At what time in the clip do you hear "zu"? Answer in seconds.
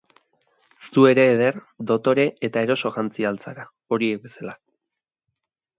0.91-1.03